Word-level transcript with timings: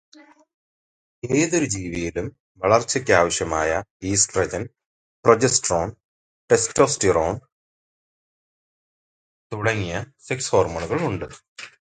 ഏതൊരു 1.23 1.65
ജീവിയിലും 1.65 2.27
വളർച്ചയ്ക്ക് 2.57 3.11
ആവശ്യമായ 3.11 3.83
ഈസ്റ്റ്രജൻ, 4.03 4.63
പ്രോജെസ്റ്റെറോൻ, 5.25 5.89
റെസ്റ്റോസ്റ്റിറോൻ 6.51 7.35
തുടങ്ങിയ 9.51 10.05
സെക്സ് 10.19 10.51
ഹോർമോണുകൾ 10.51 10.99
ഉണ്ട്. 11.05 11.25